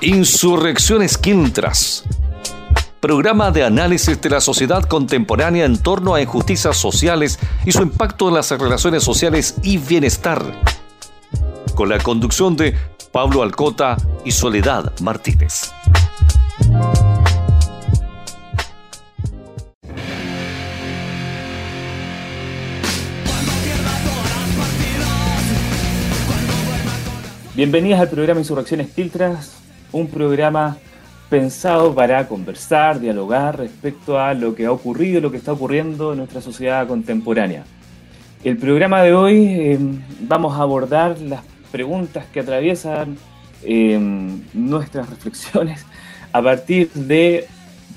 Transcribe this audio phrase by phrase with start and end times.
[0.00, 2.04] Insurrecciones Quintras.
[3.00, 8.28] Programa de análisis de la sociedad contemporánea en torno a injusticias sociales y su impacto
[8.28, 10.42] en las relaciones sociales y bienestar.
[11.74, 12.76] Con la conducción de
[13.12, 15.72] Pablo Alcota y Soledad Martínez.
[27.54, 29.63] Bienvenidas al programa Insurrecciones Filtras,
[29.94, 30.76] un programa
[31.30, 36.18] pensado para conversar, dialogar respecto a lo que ha ocurrido, lo que está ocurriendo en
[36.18, 37.64] nuestra sociedad contemporánea.
[38.42, 39.78] El programa de hoy eh,
[40.20, 43.16] vamos a abordar las preguntas que atraviesan
[43.62, 43.98] eh,
[44.52, 45.86] nuestras reflexiones
[46.32, 47.46] a partir de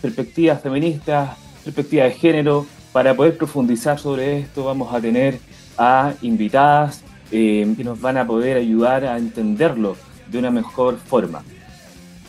[0.02, 1.32] perspectivas feministas,
[1.64, 2.66] perspectivas de género.
[2.94, 5.40] Para poder profundizar sobre esto vamos a tener
[5.78, 9.98] a invitadas eh, que nos van a poder ayudar a entenderlo
[10.32, 11.44] de una mejor forma.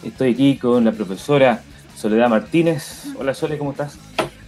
[0.02, 1.62] Estoy aquí con la profesora
[1.96, 3.06] Soledad Martínez.
[3.18, 3.98] Hola Sole, ¿cómo estás?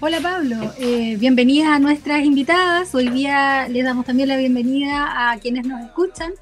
[0.03, 2.95] Hola Pablo, eh, bienvenida a nuestras invitadas.
[2.95, 6.33] Hoy día les damos también la bienvenida a quienes nos escuchan.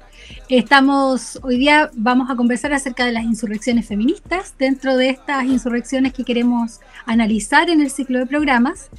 [0.47, 6.13] Estamos, hoy día vamos a conversar acerca de las insurrecciones feministas, dentro de estas insurrecciones
[6.13, 8.89] que queremos analizar en el ciclo de programas.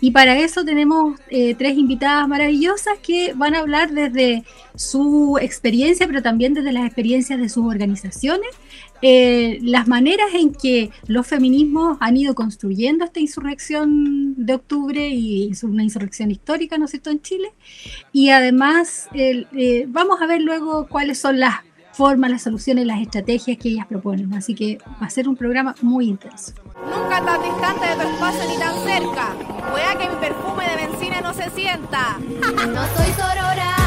[0.00, 6.06] Y para eso tenemos eh, tres invitadas maravillosas que van a hablar desde su experiencia,
[6.06, 8.50] pero también desde las experiencias de sus organizaciones,
[9.02, 15.50] eh, las maneras en que los feminismos han ido construyendo esta insurrección de octubre y
[15.50, 17.52] es una insurrección histórica, ¿no es cierto?, en Chile.
[18.12, 21.56] Y además eh, vamos a ver luego cuáles son las
[21.92, 24.32] formas, las soluciones, las estrategias que ellas proponen.
[24.34, 26.52] Así que va a ser un programa muy intenso.
[26.84, 29.34] Nunca tan distante de tu espacio ni tan cerca.
[29.70, 32.18] Pueda que mi perfume de benzina no se sienta.
[32.40, 33.79] no soy sorora.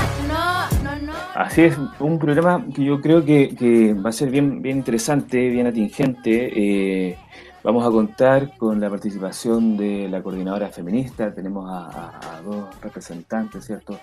[1.35, 5.65] Así es, un programa que yo creo que, va a ser bien, bien interesante, bien
[5.65, 6.51] atingente.
[6.55, 7.17] Eh,
[7.63, 11.33] vamos a contar con la participación de la coordinadora feminista.
[11.33, 13.99] Tenemos a, dos representantes, ¿cierto?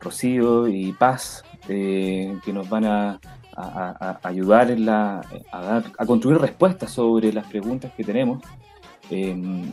[0.00, 3.20] Rocío y Paz, eh, que nos van a,
[4.22, 5.20] ayudar en la,
[5.52, 8.42] a, dar, a construir respuestas sobre las preguntas que tenemos.
[9.10, 9.64] Eh,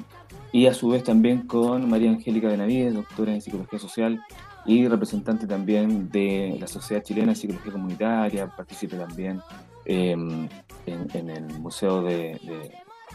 [0.52, 4.22] y a su vez también con María Angélica Benavides, doctora en Psicología Social
[4.66, 9.42] y representante también de la Sociedad Chilena de Psicología Comunitaria, participe también
[9.86, 10.48] em,
[10.86, 12.40] en, el Museo de,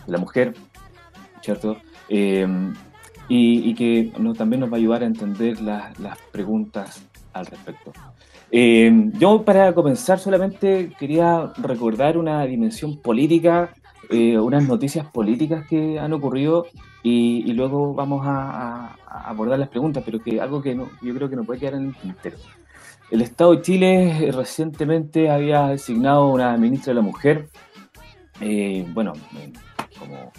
[0.07, 0.55] la Mujer,
[1.41, 1.77] ¿cierto?
[2.09, 2.75] Em,
[3.29, 7.03] y, que también nos va a ayudar a entender las preguntas
[7.33, 7.93] al respecto.
[8.51, 13.75] Em, yo para comenzar solamente quería recordar una dimensión política,
[14.09, 16.67] eh, unas noticias políticas que han ocurrido
[17.09, 21.37] y, luego vamos a, abordar las preguntas, pero que algo que no, yo creo que
[21.37, 22.37] no puede quedar en el tintero.
[23.13, 27.49] El Estado de Chile recientemente había designado una ministra de la Mujer,
[28.41, 29.13] eh, bueno,
[29.97, 30.33] como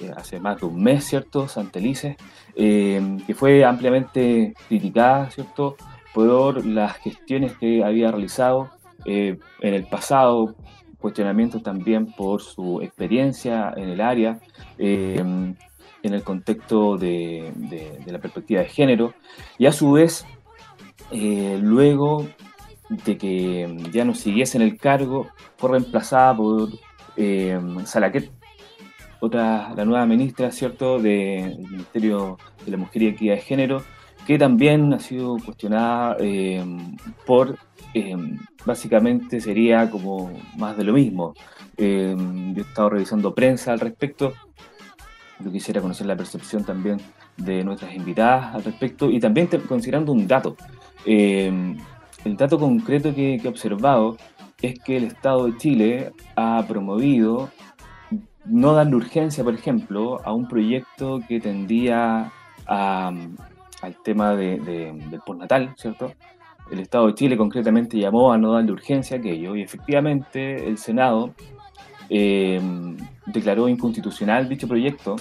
[0.00, 1.46] eh, hace más de un mes, ¿cierto?
[1.46, 2.16] Santelices,
[2.56, 5.76] eh, que fue ampliamente criticada, ¿cierto?
[6.12, 8.70] Por las gestiones que había realizado
[9.04, 10.56] en el pasado,
[10.98, 14.40] cuestionamientos también por su experiencia en el área,
[16.02, 17.52] en el contexto de,
[18.06, 19.14] la perspectiva de género
[19.58, 20.24] y a su vez
[21.10, 22.26] eh, luego
[22.90, 26.70] de que ya no siguiese en el cargo fue reemplazada por
[27.16, 28.30] eh, Salaquet,
[29.20, 33.82] otra, la nueva ministra, ¿cierto?, del Ministerio de la Mujer y Equidad de Género,
[34.26, 36.64] que también ha sido cuestionada eh,
[37.26, 37.58] por,
[37.94, 38.16] eh,
[38.64, 41.34] básicamente sería como más de lo mismo.
[41.76, 44.34] yo he estado revisando prensa al respecto
[45.44, 46.98] yo quisiera conocer la percepción también
[47.36, 50.56] de nuestras invitadas al respecto y también considerando un dato.
[51.04, 51.76] Eh,
[52.24, 54.16] el dato concreto que, he observado
[54.60, 57.50] es que el Estado de Chile ha promovido
[58.44, 62.32] no darle urgencia, por ejemplo, a un proyecto que tendía
[62.66, 66.12] al tema de, del postnatal, ¿cierto?
[66.70, 70.78] El Estado de Chile concretamente llamó a no darle urgencia a aquello y efectivamente el
[70.78, 71.34] Senado
[72.08, 72.60] eh,
[73.26, 75.16] declaró inconstitucional dicho proyecto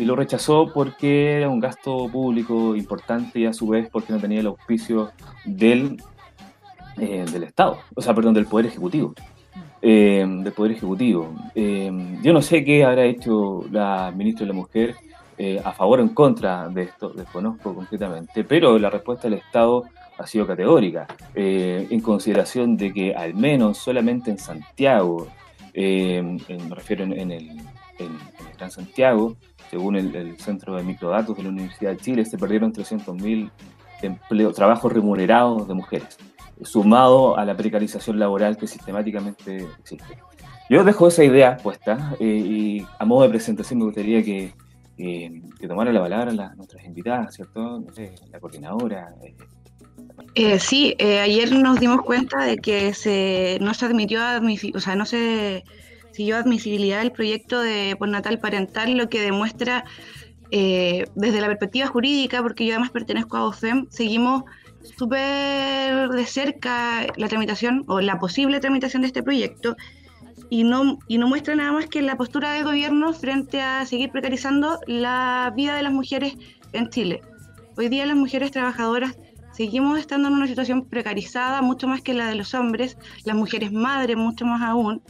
[0.00, 4.18] y lo rechazó porque era un gasto público importante y a su vez porque no
[4.18, 5.10] tenía el auspicio
[5.44, 6.02] del,
[6.98, 9.14] eh, del Estado, o sea, perdón, del Poder Ejecutivo.
[9.82, 11.34] Eh, del Poder Ejecutivo.
[11.54, 14.94] yo no sé qué habrá hecho la ministra de la Mujer
[15.64, 19.84] a favor o en contra de esto, desconozco concretamente, pero la respuesta del Estado
[20.18, 25.28] ha sido categórica, en consideración de que al menos solamente en Santiago
[25.74, 27.50] eh, me refiero en, el,
[28.00, 28.18] en,
[28.56, 29.36] Gran Santiago,
[29.70, 33.50] según el, Centro de Microdatos de la Universidad de Chile, se perdieron 300.000
[34.02, 36.18] empleos, trabajos remunerados de mujeres,
[36.62, 40.18] sumado a la precarización laboral que sistemáticamente existe.
[40.68, 44.52] yo dejo esa idea puesta eh, y a modo de presentación me gustaría que,
[45.66, 47.80] tomara la palabra la, nuestras invitadas, ¿cierto?
[47.80, 49.14] No sé, la coordinadora.
[49.22, 49.34] Eh.
[50.34, 54.20] Eh, sí, ayer nos dimos cuenta de que se, no se admitió,
[54.74, 55.64] o sea, no se
[56.20, 59.86] siguió admisibilidad del proyecto de postnatal parental, lo que demuestra
[60.50, 64.44] desde la perspectiva jurídica, porque yo además pertenezco a OFEM, seguimos
[64.98, 69.76] súper de cerca la tramitación o la posible tramitación de este proyecto
[70.50, 74.10] y no, y no muestra nada más que la postura del gobierno frente a seguir
[74.10, 76.34] precarizando la vida de las mujeres
[76.74, 77.22] en Chile.
[77.78, 79.16] Hoy día las mujeres trabajadoras
[79.52, 83.72] seguimos estando en una situación precarizada mucho más que la de los hombres, las mujeres
[83.72, 85.00] madres mucho más aún.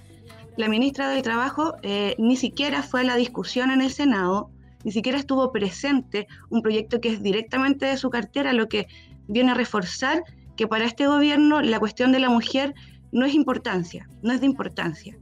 [0.61, 4.51] La ministra del Trabajo eh, ni siquiera fue a la discusión en el Senado,
[4.85, 8.87] ni siquiera estuvo presente un proyecto que es directamente de su cartera, lo que
[9.27, 10.23] viene a reforzar
[10.57, 12.75] que para este gobierno la cuestión de la mujer
[13.11, 15.17] no es importancia, no es de importancia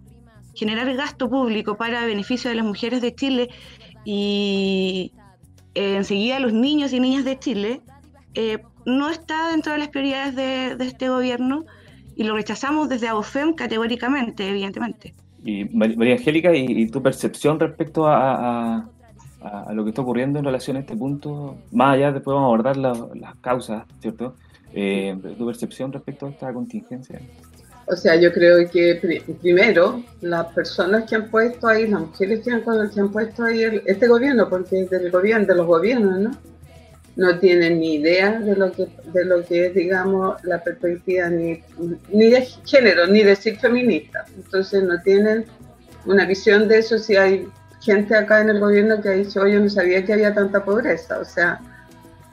[0.58, 3.48] generar gasto público para beneficio de las mujeres de Chile
[4.04, 5.12] y
[5.74, 7.80] eh, enseguida los niños y niñas de Chile,
[8.34, 11.64] eh, no está dentro de las prioridades de, este gobierno
[12.16, 15.14] y lo rechazamos desde AOFEM categóricamente, evidentemente.
[15.44, 18.88] Y María Angélica, ¿y, tu percepción respecto a,
[19.72, 21.56] lo que está ocurriendo en relación a este punto?
[21.70, 24.34] Más allá, después vamos a abordar las causas, ¿cierto?
[24.74, 27.20] Eh, ¿Tu percepción respecto a esta contingencia?
[27.90, 32.50] O sea, yo creo que primero las personas que han puesto ahí, las mujeres que
[32.50, 36.30] han, que han puesto ahí este gobierno, porque es del gobierno, de los gobiernos, ¿no?
[37.18, 41.62] No tienen ni idea de lo que, de lo que es, digamos, la perspectiva ni,
[42.10, 44.24] ni de género, ni de ser feminista.
[44.34, 45.44] Entonces no tienen
[46.06, 47.46] una visión de eso si hay
[47.82, 51.18] gente acá en el gobierno que ha dicho, oye, no sabía que había tanta pobreza.
[51.18, 51.60] O sea,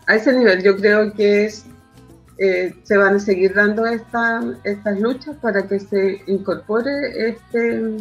[0.07, 1.65] a ese nivel yo creo que es
[2.37, 7.97] eh, se van a seguir dando estas luchas para que se incorpore este,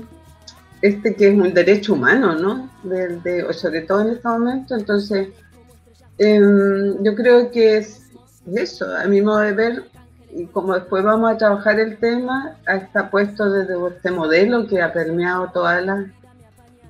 [0.83, 2.69] este que es un derecho humano, ¿no?
[2.83, 4.75] De, sobre todo en este momento.
[4.75, 5.29] Entonces,
[6.19, 8.03] em, yo creo que es
[8.55, 9.85] eso, a mi modo de ver,
[10.33, 14.93] y como después vamos a trabajar el tema, está puesto desde este modelo que ha
[14.93, 16.07] permeado todas las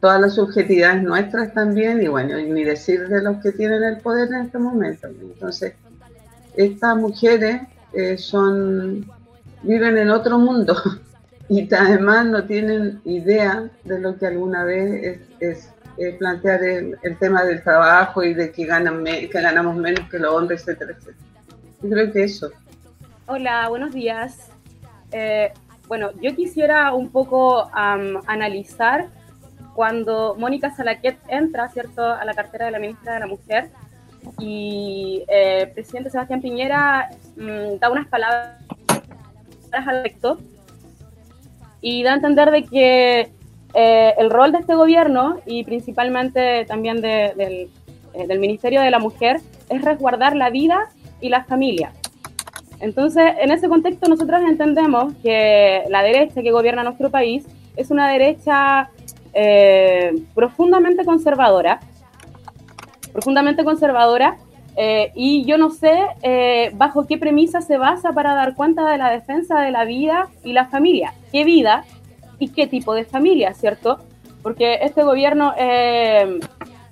[0.00, 4.29] todas las subjetividades nuestras también, y bueno, ni decir de los que tienen el poder
[4.29, 5.09] en este momento.
[5.09, 5.73] Entonces,
[6.56, 7.62] estas mujeres
[7.94, 9.06] eh, son
[9.62, 10.76] viven en otro mundo
[11.49, 15.71] y además no tienen idea de lo que alguna vez es,
[16.19, 20.62] plantear el, tema del trabajo y de que, ganan que ganamos menos que los hombres,
[20.62, 21.17] etcétera, etcétera.
[21.82, 22.50] Yo creo que eso.
[23.26, 24.50] Hola, buenos días.
[25.12, 25.52] Eh,
[25.87, 29.08] bueno, yo quisiera un poco analizar
[29.75, 33.70] cuando Mónica Salaquet entra, ¿cierto?, a la cartera de la ministra de la Mujer
[34.38, 38.58] y el eh, presidente Sebastián Piñera mm, da unas palabras
[39.73, 40.38] al respecto
[41.81, 43.32] y da a entender de que
[43.75, 47.71] eh, el rol de este gobierno y principalmente también del,
[48.15, 50.91] eh, del Ministerio de la Mujer es resguardar la vida
[51.21, 51.93] y la familia.
[52.81, 58.11] Entonces, en ese contexto nosotros entendemos que la derecha que gobierna nuestro país es una
[58.11, 58.91] derecha
[60.32, 61.81] profundamente conservadora,
[63.12, 64.37] profundamente conservadora
[64.76, 65.93] eh, y yo no sé
[66.23, 70.29] eh, bajo qué premisa se basa para dar cuenta de la defensa de la vida
[70.43, 71.15] y la familia.
[71.31, 71.85] ¿Qué vida
[72.44, 73.99] y qué tipo de familia, cierto?
[74.42, 76.40] Porque este gobierno, eh,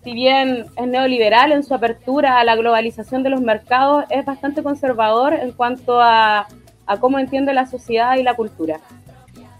[0.02, 4.62] si bien es neoliberal en su apertura a la globalización de los mercados, es bastante
[4.62, 6.46] conservador en cuanto a,
[6.86, 8.80] a cómo entiende la sociedad y la cultura.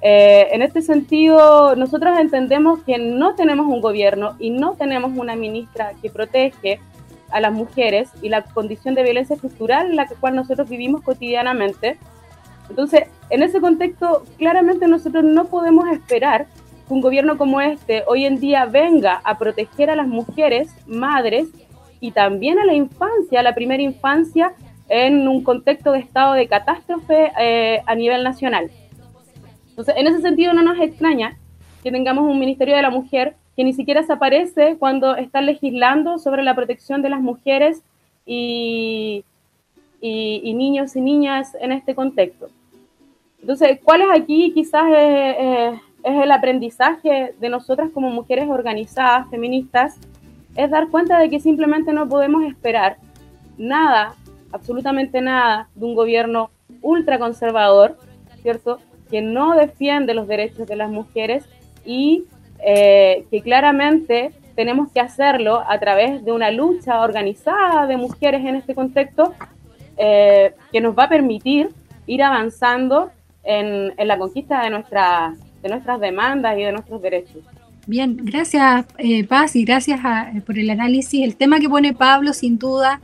[0.00, 5.36] Eh, en este sentido, nosotros entendemos que no tenemos un gobierno y no tenemos una
[5.36, 6.80] ministra que protege
[7.30, 11.98] a las mujeres y la condición de violencia estructural en la cual nosotros vivimos cotidianamente.
[12.68, 16.46] Entonces, en ese contexto, claramente nosotros no podemos esperar
[16.86, 21.48] que un gobierno como este hoy en día venga a proteger a las mujeres, madres
[22.00, 24.52] y también a la infancia, a la primera infancia,
[24.88, 28.70] en un contexto de estado de catástrofe eh, a nivel nacional.
[29.70, 31.38] Entonces, en ese sentido no nos extraña
[31.82, 36.18] que tengamos un Ministerio de la Mujer que ni siquiera se aparece cuando están legislando
[36.18, 37.82] sobre la protección de las mujeres
[38.26, 39.24] y,
[40.02, 42.48] y, niños y niñas en este contexto.
[43.40, 49.96] Entonces, ¿cuál es aquí quizás es el aprendizaje de nosotras como mujeres organizadas, feministas?
[50.56, 52.98] Es dar cuenta de que simplemente no podemos esperar
[53.56, 54.14] nada,
[54.52, 56.50] absolutamente nada, de un gobierno
[56.82, 57.96] ultraconservador,
[58.42, 58.78] ¿cierto?
[59.12, 61.44] que no defiende los derechos de las mujeres
[61.84, 62.24] y
[62.64, 68.56] eh, que claramente tenemos que hacerlo a través de una lucha organizada de mujeres en
[68.56, 69.34] este contexto
[70.04, 71.68] eh, que nos va a permitir
[72.08, 73.12] ir avanzando
[73.44, 75.32] en, la conquista de nuestra,
[75.62, 77.44] de nuestras demandas y de nuestros derechos.
[77.86, 80.00] Bien, gracias eh, Paz y gracias
[80.44, 81.22] por el análisis.
[81.22, 83.00] El tema que pone Pablo sin duda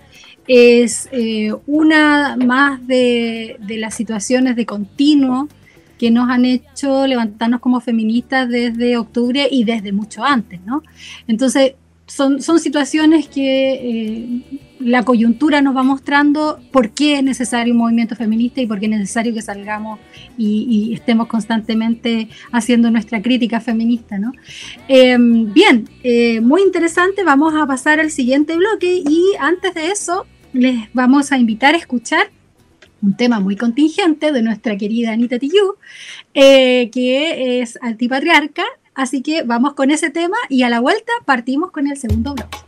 [0.49, 5.47] es eh, una más de, de, las situaciones de continuo
[5.99, 10.83] que nos han hecho levantarnos como feministas desde octubre y desde mucho antes, ¿no?
[11.29, 11.75] Entonces,
[12.09, 14.27] son, son situaciones que eh,
[14.81, 18.87] la coyuntura nos va mostrando por qué es necesario un movimiento feminista y por qué
[18.87, 20.01] es necesario que salgamos
[20.37, 24.19] y, estemos constantemente haciendo nuestra crítica feminista.
[24.19, 24.33] ¿no?
[24.89, 30.27] Em, bien, eh, muy interesante, vamos a pasar al siguiente bloque y antes de eso
[30.53, 32.31] les vamos a invitar a escuchar
[33.03, 35.77] un tema muy contingente de nuestra querida Anita Tijoux,
[36.35, 38.65] eh, que es antipatriarca,
[38.99, 42.68] Así que vamos con ese tema y a la vuelta partimos con el segundo bloque.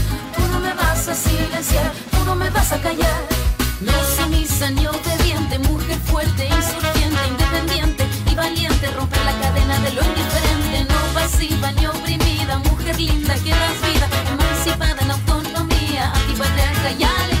[1.01, 3.21] vas a silenciar, tú no me vas a callar.
[3.81, 10.01] No sumisa ni obediente, mujer fuerte, insurgente, independiente y valiente, romper la cadena de lo
[10.03, 17.03] indiferente, no pasiva ni oprimida, mujer linda que das vida, emancipada en autonomía, antipatriarca y
[17.03, 17.40] alegría.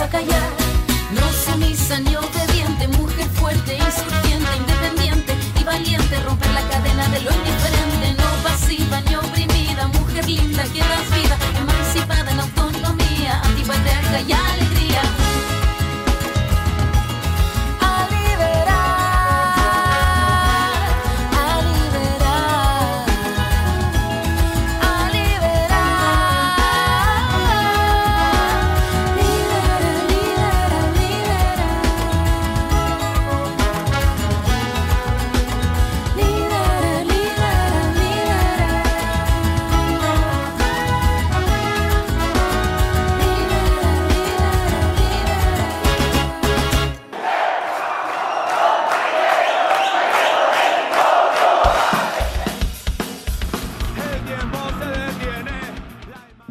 [0.00, 0.50] Vas a callar.
[1.12, 7.30] No sumisa ni obediente, mujer fuerte, insurgente, independiente y valiente, romper la cadena de lo
[7.30, 7.79] indiferente,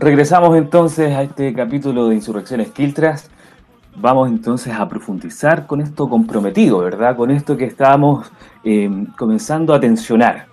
[0.10, 3.30] Regresamos entonces a este capítulo de Insurrecciones Filtras.
[3.96, 7.16] Vamos entonces a profundizar con esto comprometido, ¿verdad?
[7.16, 8.32] Con esto que estábamos
[8.64, 10.48] em, comenzando a tensionar.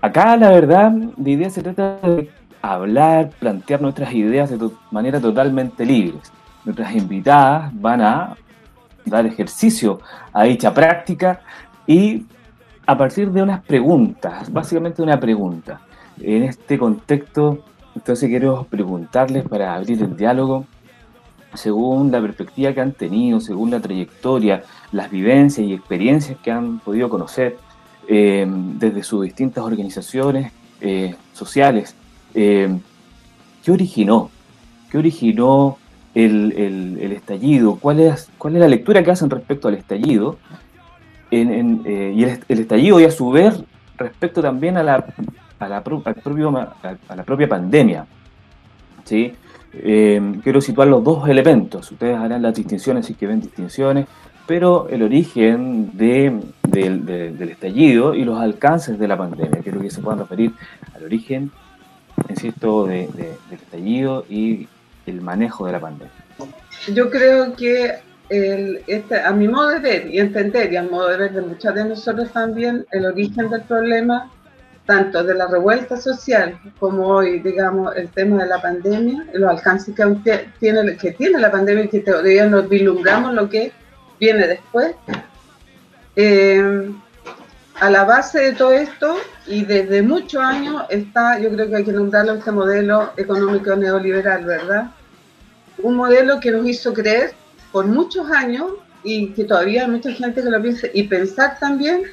[0.00, 2.28] Acá, la verdad, de idea se trata de
[2.60, 6.18] hablar, plantear nuestras ideas de manera totalmente libre.
[6.64, 8.36] Nuestras invitadas van a
[9.04, 10.00] dar ejercicio
[10.32, 11.42] a dicha práctica
[11.86, 12.26] y
[12.84, 15.82] a partir de unas preguntas, básicamente una pregunta.
[16.20, 17.62] En este contexto
[17.98, 20.64] entonces quiero preguntarles para abrir el diálogo,
[21.54, 24.62] según la perspectiva que han tenido, según la trayectoria,
[24.92, 27.56] las vivencias y experiencias que han podido conocer
[28.06, 31.96] eh, desde sus distintas organizaciones eh, sociales,
[32.34, 32.78] eh,
[33.64, 34.30] ¿qué originó?
[34.90, 35.76] ¿Qué originó
[36.14, 37.78] el, estallido?
[37.80, 40.38] ¿Cuál es, ¿Cuál es la lectura que hacen respecto al estallido?
[41.30, 43.62] y el, el estallido y a su vez
[43.98, 45.04] respecto también a la
[45.58, 48.06] a la, propio, a la propia pandemia.
[49.04, 49.32] ¿sí?
[49.72, 51.90] Eh, quiero situar los dos elementos.
[51.90, 54.06] Ustedes harán las distinciones si que ven distinciones,
[54.46, 59.60] pero el origen de, del estallido y los alcances de la pandemia.
[59.62, 60.52] Quiero que se puedan referir
[60.94, 61.50] al origen,
[62.28, 63.08] insisto, del
[63.50, 64.68] estallido y
[65.06, 66.12] el manejo de la pandemia.
[66.94, 67.92] Yo creo que
[68.28, 71.42] el, este, a mi modo de ver y entender, y a modo de ver de
[71.42, 74.30] muchas de nosotros también, el origen del problema
[74.88, 79.94] tanto de la revuelta social como hoy, digamos, el tema de la pandemia, los alcances
[79.94, 83.70] que tiene, que tiene la pandemia y que todavía nos vislumbramos lo que
[84.18, 84.94] viene después.
[86.16, 86.90] Eh,
[87.78, 91.84] a la base de todo esto, y desde muchos años, está, yo creo que hay
[91.84, 94.90] que nombrarlo este modelo económico neoliberal, ¿verdad?
[95.82, 97.34] Un modelo que nos hizo creer
[97.72, 98.72] por muchos años
[99.04, 102.04] y que todavía hay mucha gente que lo piensa, y pensar también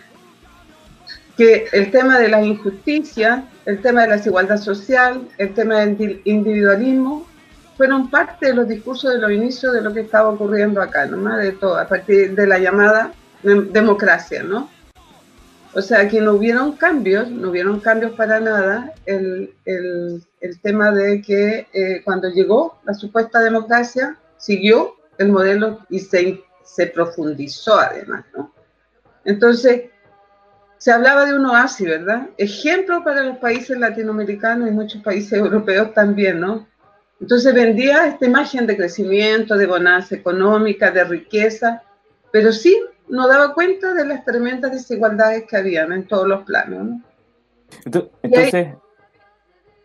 [1.37, 6.21] que el tema de la injusticia, el tema de la desigualdad social, el tema del
[6.23, 7.27] individualismo,
[7.77, 11.39] fueron parte de los discursos de los inicios de lo que estaba ocurriendo acá, nomás
[11.39, 13.13] de todo, a partir de la llamada
[13.43, 14.69] democracia, ¿no?
[15.73, 18.93] O sea, que no hubieron cambios, no hubieron cambios para nada.
[19.05, 25.79] El, el, el tema de que eh, cuando llegó la supuesta democracia, siguió el modelo
[25.89, 28.53] y se, se profundizó además, ¿no?
[29.25, 29.89] Entonces,
[30.85, 32.29] se hablaba de un oasis, ¿verdad?
[32.37, 36.67] Ejemplo para los países latinoamericanos y muchos países europeos también, ¿no?
[37.19, 41.81] Entonces vendía esta imagen de crecimiento, de bonanza económica, de riqueza,
[42.31, 46.85] pero sí no daba cuenta de las tremendas desigualdades que habían en todos los planos,
[46.85, 47.01] ¿no?
[48.21, 48.67] Entonces,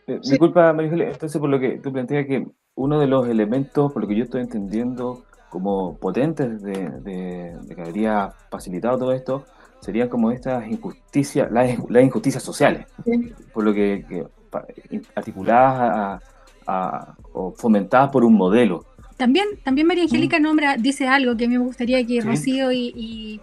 [0.06, 4.02] eh, disculpa, María entonces por lo que tú planteas que uno de los elementos, por
[4.02, 9.46] lo que yo estoy entendiendo, como potentes de, de, de que habría facilitado todo esto,
[9.80, 11.70] serían como estas injusticias, las,
[12.02, 12.86] injusticias sociales,
[13.52, 14.26] por lo que,
[15.14, 16.22] articuladas
[17.32, 18.84] o fomentadas por un modelo.
[19.16, 20.42] También, también María Angélica mm.
[20.42, 23.40] nombra, dice algo que a mí me gustaría que Rocío y y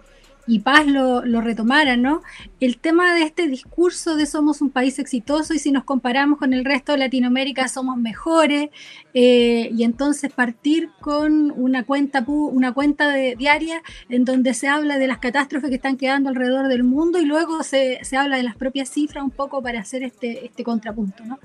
[0.60, 2.22] Paz lo, lo retomaran, ¿no?
[2.60, 6.52] El tema de este discurso de somos un país exitoso y si nos comparamos con
[6.52, 8.70] el resto de Latinoamérica somos mejores,
[9.14, 14.98] eh, y entonces partir con una cuenta, una cuenta de, diaria en donde se habla
[14.98, 18.42] de las catástrofes que están quedando alrededor del mundo y luego se, se habla de
[18.42, 21.38] las propias cifras un poco para hacer este, este contrapunto, ¿no?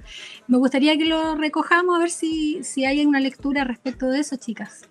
[0.48, 4.36] Me gustaría que lo recojamos a ver si, si hay una lectura respecto de eso,
[4.36, 4.88] chicas.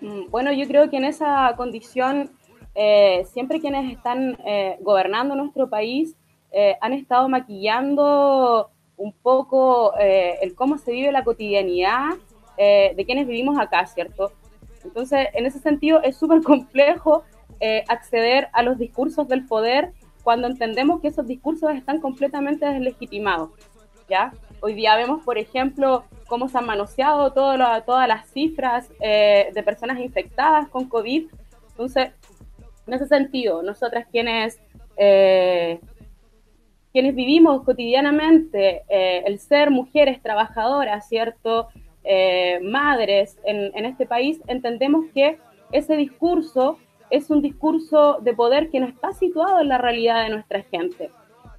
[0.00, 2.30] Mm, bueno, yo creo que en esa condición
[2.74, 6.14] eh, siempre quienes están eh, gobernando nuestro país
[6.52, 12.16] eh, han estado maquillando un poco el cómo se vive la cotidianidad
[12.56, 14.32] de quienes vivimos acá, ¿cierto?
[14.82, 17.22] Entonces, en ese sentido, es súper complejo
[17.86, 19.92] acceder a los discursos del poder
[20.24, 23.50] cuando entendemos que esos discursos están completamente deslegitimados,
[24.08, 24.32] ¿ya?
[24.60, 30.66] Hoy día vemos, por ejemplo, cómo se han manoseado todas las cifras de personas infectadas
[30.66, 31.28] con COVID.
[31.70, 32.10] Entonces,
[32.88, 34.60] en ese sentido, nosotras quienes,
[34.96, 35.78] eh,
[36.90, 41.68] quienes vivimos cotidianamente eh, el ser mujeres trabajadoras, ¿cierto?
[42.02, 45.38] Eh, madres en, en este país, entendemos que
[45.70, 46.78] ese discurso
[47.10, 51.10] es un discurso de poder que no está situado en la realidad de nuestra gente.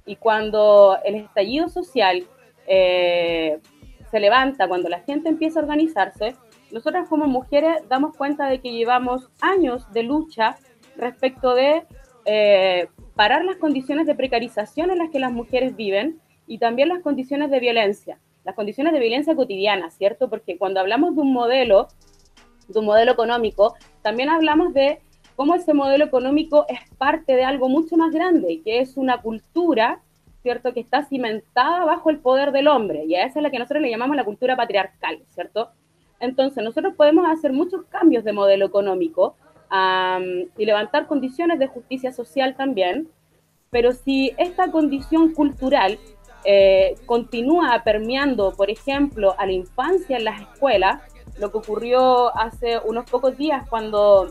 [0.06, 2.24] Y cuando el estallido social
[2.66, 6.34] se levanta, cuando la gente empieza a organizarse,
[6.70, 10.56] nosotras como mujeres damos cuenta de que llevamos años de lucha
[11.00, 11.84] respecto de
[12.24, 17.02] eh, parar las condiciones de precarización en las que las mujeres viven y también las
[17.02, 20.28] condiciones de violencia, las condiciones de violencia cotidiana, ¿cierto?
[20.28, 21.88] Porque cuando hablamos de un modelo,
[22.68, 25.00] de un modelo económico, también hablamos de
[25.36, 30.00] cómo ese modelo económico es parte de algo mucho más grande, que es una cultura,
[30.42, 30.72] ¿cierto?
[30.74, 33.82] Que está cimentada bajo el poder del hombre, y a esa es la que nosotros
[33.82, 35.70] le llamamos la cultura patriarcal, ¿cierto?
[36.20, 39.36] Entonces, nosotros podemos hacer muchos cambios de modelo económico,
[39.70, 43.08] y levantar condiciones de justicia social también,
[43.70, 45.98] pero si esta condición cultural
[46.44, 51.02] eh, continúa permeando, por ejemplo, a la infancia en las escuelas,
[51.38, 54.30] lo que ocurrió hace unos pocos días cuando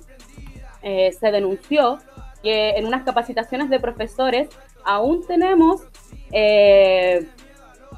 [0.82, 1.99] eh, se denunció
[2.41, 4.49] que en unas capacitaciones de profesores
[4.84, 5.82] aún tenemos,
[6.32, 7.28] eh,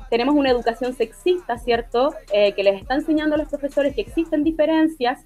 [0.09, 2.13] tenemos una educación sexista, ¿cierto?
[2.29, 5.25] que les está enseñando a los profesores que existen diferencias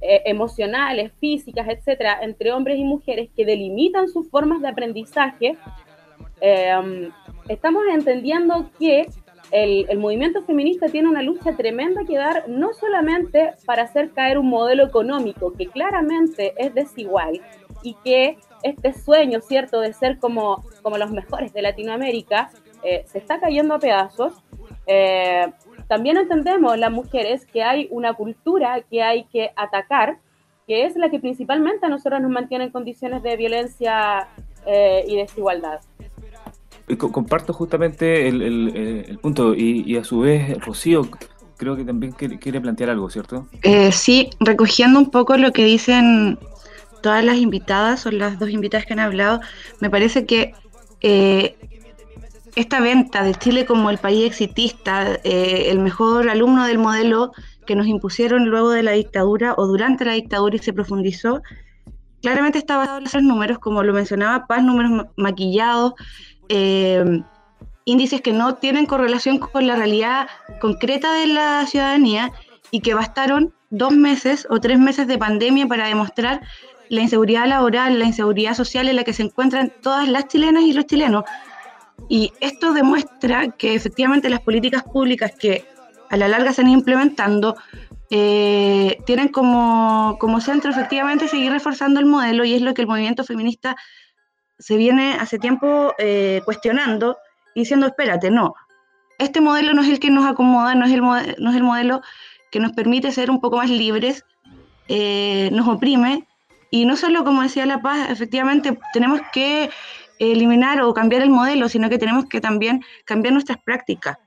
[0.00, 5.56] eh, emocionales, físicas, etcétera, entre hombres y mujeres que delimitan sus formas de aprendizaje,
[6.40, 7.10] eh,
[7.48, 9.06] estamos entendiendo que
[9.50, 14.48] el, movimiento feminista tiene una lucha tremenda que dar, no solamente para hacer caer un
[14.48, 17.40] modelo económico que claramente es desigual
[17.82, 20.64] y que este sueño, ¿cierto?, de ser como,
[20.98, 22.50] los mejores de Latinoamérica,
[22.82, 24.34] eh, se está cayendo a pedazos,
[25.88, 30.18] también entendemos las mujeres que hay una cultura que hay que atacar,
[30.66, 34.28] que es la que principalmente a nosotros nos mantiene en condiciones de violencia
[34.66, 35.80] eh, y desigualdad.
[36.98, 41.08] Comparto justamente el, punto y, a su vez Rocío
[41.56, 43.46] creo que también quiere, plantear algo, ¿cierto?
[43.62, 46.38] Eh, sí, recogiendo un poco lo que dicen
[47.02, 49.40] todas las invitadas o las dos invitadas que han hablado,
[49.80, 50.54] me parece que
[51.00, 51.56] eh,
[52.56, 57.32] esta venta de Chile como el país exitista, eh, el mejor alumno del modelo
[57.66, 61.42] que nos impusieron luego de la dictadura o durante la dictadura y se profundizó,
[62.22, 65.94] claramente está basado en esos números, como lo mencionaba Paz, números maquillados,
[66.48, 67.22] eh,
[67.84, 70.28] índices que no tienen correlación con la realidad
[70.60, 72.32] concreta de la ciudadanía
[72.70, 76.40] y que bastaron dos meses o tres meses de pandemia para demostrar
[76.88, 80.72] la inseguridad laboral, la inseguridad social en la que se encuentran todas las chilenas y
[80.72, 81.24] los chilenos.
[82.08, 85.64] Y esto demuestra que efectivamente las políticas públicas que
[86.10, 87.56] a la larga se han ido implementando
[88.10, 92.88] eh, tienen como, como centro efectivamente seguir reforzando el modelo y es lo que el
[92.88, 93.76] movimiento feminista
[94.58, 97.16] se viene hace tiempo eh, cuestionando
[97.54, 98.54] diciendo, espérate, no,
[99.18, 102.02] este modelo no es el que nos acomoda, no es el, no es el modelo
[102.50, 104.24] que nos permite ser un poco más libres,
[104.88, 106.26] eh, nos oprime.
[106.70, 109.70] Y no solo, como decía La Paz, efectivamente tenemos que
[110.32, 114.18] eliminar o cambiar el modelo, sino que tenemos que también cambiar nuestras prácticas.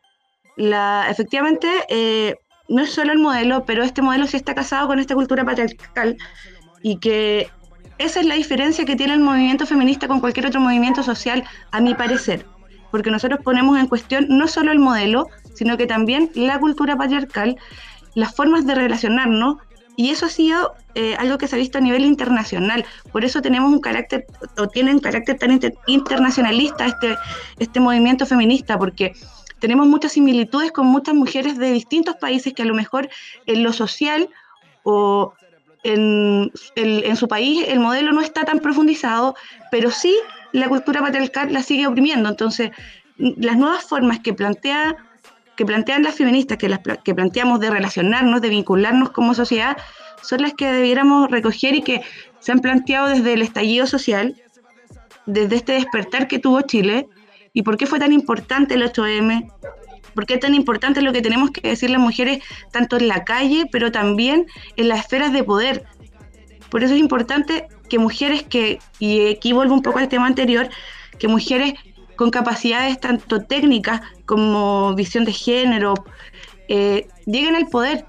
[0.56, 2.36] La, efectivamente, eh,
[2.68, 6.18] no es solo el modelo, pero este modelo sí está casado con esta cultura patriarcal
[6.82, 7.50] y que
[7.98, 11.82] esa es la diferencia que tiene el movimiento feminista con cualquier otro movimiento social, a
[11.82, 12.46] mi parecer,
[12.92, 17.58] porque nosotros ponemos en cuestión no solo el modelo, sino que también la cultura patriarcal,
[18.14, 19.58] las formas de relacionarnos,
[19.98, 22.86] y eso ha sido eh, algo que se ha visto a nivel internacional.
[23.12, 27.18] Por eso tenemos un carácter, o tienen carácter tan internacionalista este,
[27.58, 29.14] este movimiento feminista, porque
[29.60, 33.10] tenemos muchas similitudes con muchas mujeres de distintos países que a lo mejor
[33.48, 34.30] en lo social
[34.84, 35.34] o
[35.84, 39.36] en, en, su país el modelo no está tan profundizado,
[39.72, 40.16] pero sí
[40.52, 42.30] la cultura patriarcal la sigue oprimiendo.
[42.30, 42.70] Entonces,
[43.18, 44.96] las nuevas formas que plantea
[45.58, 49.76] que plantean las feministas, que, las, que planteamos de relacionarnos, de vincularnos como sociedad,
[50.22, 52.02] son las que debiéramos recoger y que
[52.39, 54.41] se han planteado desde el estallido social,
[55.26, 57.08] desde este despertar que tuvo Chile,
[57.54, 59.52] y por qué fue tan importante el 8M,
[60.13, 62.39] por qué es tan importante lo que tenemos que decir las mujeres,
[62.72, 65.84] tanto en la calle, pero también en las esferas de poder.
[66.70, 70.70] Por eso es importante que mujeres que, y aquí vuelvo un poco al tema anterior,
[71.17, 71.74] que mujeres
[72.17, 75.93] con capacidades tanto técnicas como visión de género,
[76.67, 78.06] eh, lleguen al poder,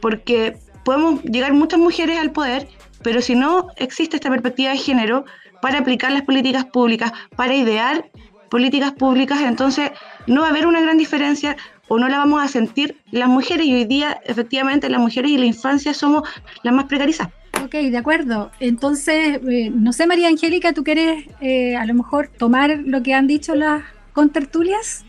[0.00, 2.68] porque podemos llegar muchas mujeres al poder,
[3.02, 5.24] pero si no existe esta perspectiva de género
[5.60, 8.08] para aplicar las políticas públicas, para idear
[8.50, 9.90] políticas públicas, entonces
[10.26, 11.56] no va a haber una gran diferencia
[11.88, 15.38] o no la vamos a sentir las mujeres y hoy día efectivamente las mujeres y
[15.38, 16.28] la infancia somos
[16.62, 17.32] las más precarizadas.
[17.64, 18.50] Ok, de acuerdo.
[18.60, 23.14] Entonces, eh, no sé, María Angélica, ¿tú quieres eh, a lo mejor tomar lo que
[23.14, 25.04] han dicho las contertulias?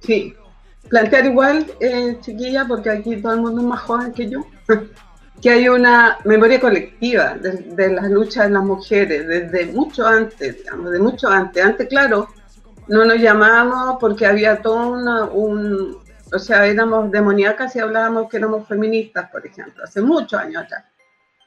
[0.00, 0.34] Sí,
[0.88, 4.46] plantear igual, eh, chiquilla, porque aquí todo el mundo es más joven que yo,
[5.42, 10.90] que hay una memoria colectiva de, las luchas de las mujeres desde mucho antes, digamos,
[10.90, 11.64] de mucho antes.
[11.64, 12.28] Antes, claro,
[12.88, 15.98] no nos llamábamos porque había todo una, un,
[16.32, 20.84] o sea, éramos demoníacas y hablábamos que éramos feministas, por ejemplo, hace muchos años atrás.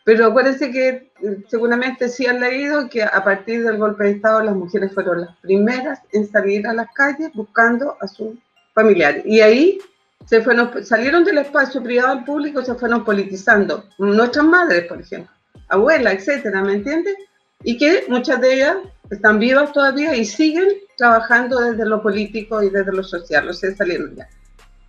[0.04, 4.42] Pero acuérdense que eh, seguramente sí han leído que a partir del golpe de Estado
[4.42, 8.36] las mujeres fueron las primeras en salir a las calles buscando a sus
[8.74, 9.24] familiares.
[9.26, 9.80] Y ahí
[10.26, 13.86] se fueron, salieron del espacio privado al público, se fueron politizando.
[14.00, 15.32] Nuestras madres, por ejemplo,
[15.70, 17.16] abuelas, etcétera, ¿me entiendes?
[17.64, 18.78] Y que muchas de ellas
[19.12, 23.76] están vivas todavía y siguen trabajando desde lo político y desde lo social, o sea,
[23.76, 24.28] salieron ya.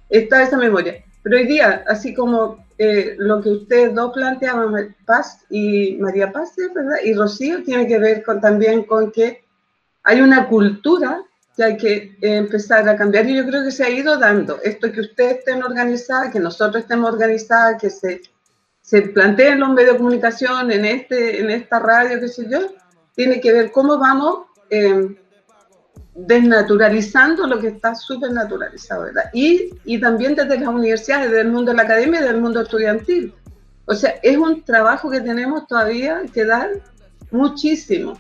[0.09, 1.05] Está esa memoria.
[1.23, 2.65] Pero hoy día, así como
[3.19, 6.97] lo que ustedes dos planteaban, Paz y María Paz, ¿verdad?
[7.05, 9.45] Y Rocío, tiene que ver con, también con que
[10.05, 11.23] hay una cultura
[11.57, 14.59] que hay que empezar a cambiar y yo creo que se ha ido dando.
[14.63, 18.23] Esto que ustedes estén organizadas, que nosotros estemos organizadas, que se,
[18.81, 22.73] se planteen los medios de comunicación en, este, en esta radio, qué sé yo,
[23.15, 25.22] tiene que ver cómo vamos eh,
[26.15, 29.31] desnaturalizando lo que está súper naturalizado, ¿verdad?
[29.33, 32.61] Y, y también desde las universidades, desde el mundo de la academia y del mundo
[32.61, 33.35] estudiantil.
[33.87, 36.71] O sea, es un trabajo que tenemos todavía que dar
[37.31, 38.19] muchísimo.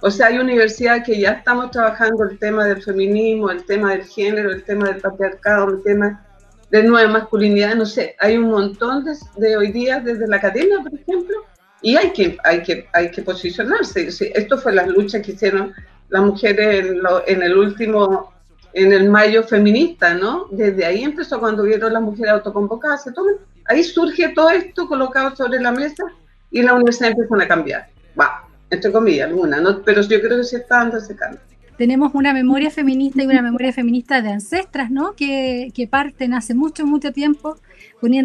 [0.00, 4.04] O sea, hay universidades que ya estamos trabajando el tema del feminismo, el tema del
[4.04, 6.24] género, el tema del patriarcado, el tema
[6.70, 9.04] de nueva masculinidad, no sé, hay un montón
[9.36, 11.36] de, hoy día desde la academia, por ejemplo,
[11.80, 14.08] y hay que, hay que, hay que posicionarse.
[14.08, 15.72] Esto fue la lucha que hicieron
[16.08, 18.32] las mujeres en, lo, en, el último,
[18.72, 20.46] en el mayo feminista, ¿no?
[20.50, 23.34] Desde ahí empezó cuando vieron las mujeres autoconvocadas, se toman,
[23.66, 26.04] ahí surge todo esto colocado sobre la mesa
[26.50, 27.86] y la universidad empiezan a cambiar.
[28.18, 29.82] Va, entre comillas, alguna, ¿no?
[29.82, 31.40] Pero yo creo que sí está dando ese cambio
[31.76, 35.14] tenemos una memoria feminista y una memoria feminista de ancestras, ¿no?
[35.14, 37.56] Que, que parten hace mucho, mucho tiempo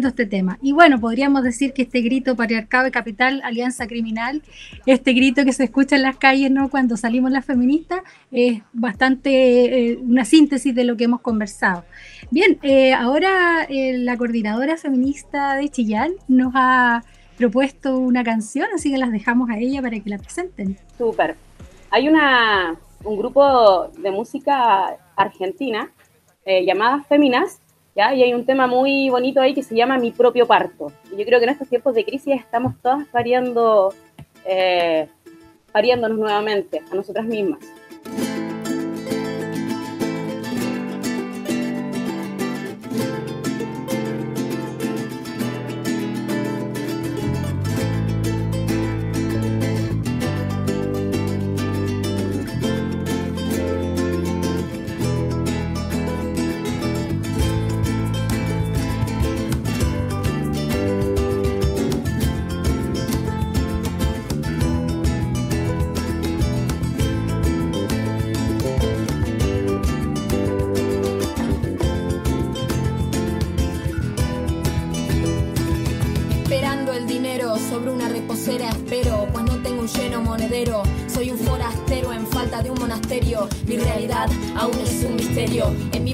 [0.08, 0.58] este tema.
[0.62, 4.42] Y bueno, podríamos decir que este grito patriarcado y capital, alianza criminal,
[4.86, 6.68] este grito que se escucha en las calles ¿no?
[6.68, 11.84] cuando salimos las feministas, es bastante eh, una síntesis de lo que hemos conversado.
[12.30, 17.02] Bien, eh, ahora eh, la coordinadora feminista de Chillán nos ha
[17.36, 20.76] propuesto una canción, así que las dejamos a ella para que la presenten.
[20.98, 21.36] Súper.
[21.90, 25.90] Hay una, un grupo de música argentina
[26.46, 27.60] llamada Feminas
[28.14, 30.90] y hay un tema muy bonito ahí que se llama mi propio parto.
[31.12, 33.92] Y yo creo que en estos tiempos de crisis estamos todas variando,
[34.46, 35.06] eh,
[35.72, 37.60] variándonos nuevamente a nosotras mismas.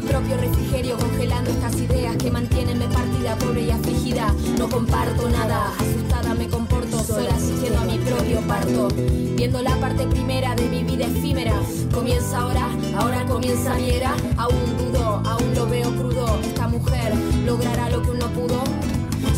[0.06, 4.32] propio refrigerio congelando estas ideas que mantienenme partida, pobre y afligida.
[4.58, 8.88] No comparto nada, asustada me comporto, sola asistiendo a mi propio parto.
[9.36, 11.54] Viendo la parte primera de mi vida efímera,
[11.92, 14.14] comienza ahora, ahora comienza mi era.
[14.36, 17.12] Aún dudo, aún lo veo crudo, esta mujer
[17.44, 18.62] logrará lo que uno pudo.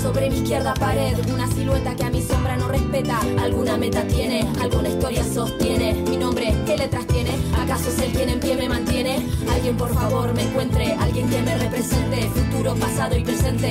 [0.02, 3.18] Sobre mi izquierda pared, una silueta que a mi sombra no respeta.
[3.40, 5.94] Alguna meta tiene, alguna historia sostiene.
[6.08, 7.30] Mi nombre, ¿qué letras tiene?
[7.60, 8.87] ¿Acaso es el quien en pie me mantiene?
[9.68, 13.70] Alguien por favor me encuentre, alguien que me represente, futuro, pasado y presente.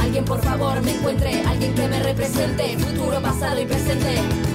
[0.00, 4.45] Alguien por favor me encuentre, alguien que me represente, futuro, pasado y presente.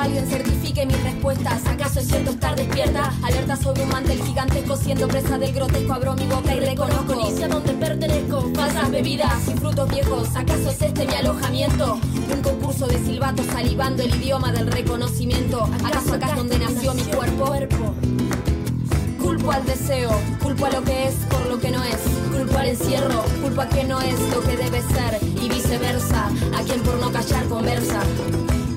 [0.00, 1.66] alguien certifique mis respuestas.
[1.66, 3.12] ¿Acaso es cierto estar despierta?
[3.22, 5.92] Alerta sobre un mantel gigantesco, siendo presa del grotesco.
[5.92, 8.50] Abro mi boca y reconozco inicia donde pertenezco.
[8.54, 10.28] Falsas bebidas y frutos viejos.
[10.34, 12.00] ¿Acaso es este mi alojamiento?
[12.32, 15.68] Un concurso de silbatos salivando el idioma del reconocimiento.
[15.84, 17.54] ¿Acaso acá es donde nació mi cuerpo?
[19.22, 20.10] Culpo al deseo,
[20.42, 22.00] culpo a lo que es por lo que no es,
[22.36, 26.80] culpo al encierro, culpa que no es lo que debe ser y viceversa, a quien
[26.80, 28.02] por no callar conversa.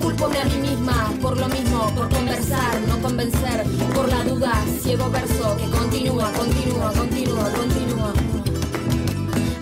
[0.04, 3.64] Discúlpome a mí misma por lo mismo, por conversar, no convencer,
[3.96, 8.14] por la duda, ciego verso que continúa, continúa, continúa, continúa.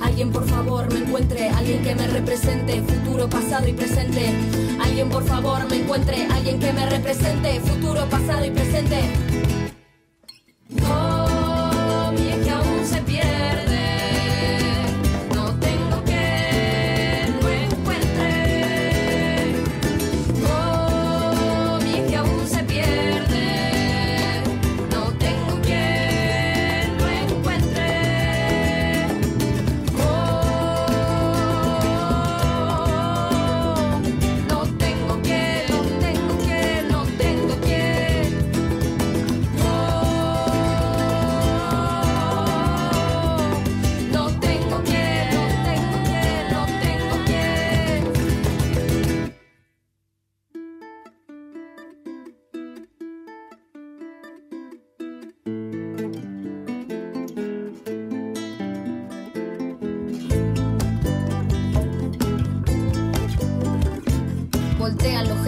[0.01, 4.34] Alguien por favor me encuentre, alguien que me represente, futuro, pasado y presente.
[4.84, 9.71] Alguien por favor me encuentre, alguien que me represente, futuro, pasado y presente.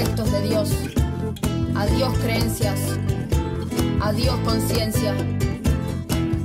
[0.04, 0.70] de Dios.
[1.76, 2.80] Adiós creencias.
[4.02, 5.16] Adiós conciencia.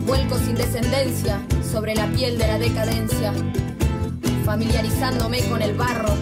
[0.07, 3.33] Vuelco sin descendencia sobre la piel de la decadencia.
[4.45, 6.15] Familiarizándome con el barro.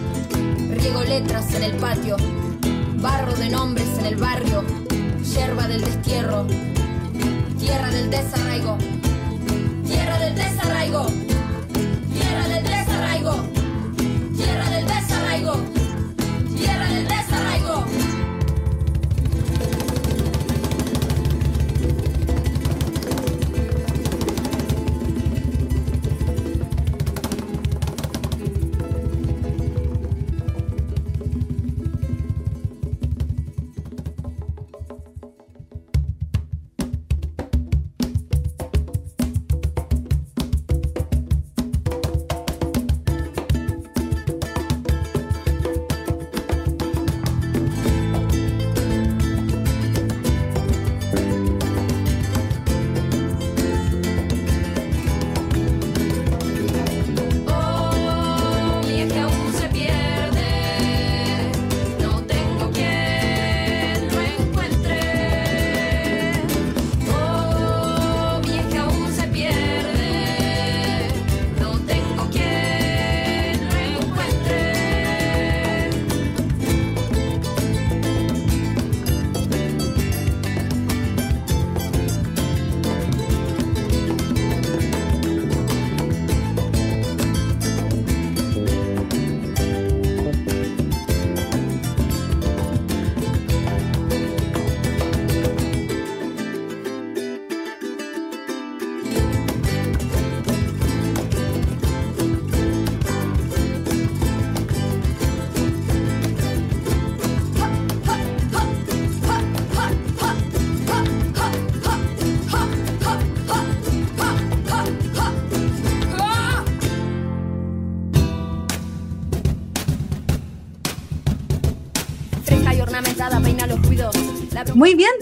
[0.71, 2.17] Riego letras en el patio.
[3.01, 4.63] Barro de nombres en el barrio.
[5.23, 6.47] Hierba del destierro.
[7.59, 8.77] Tierra del desarraigo.
[9.85, 11.26] Tierra del desarraigo.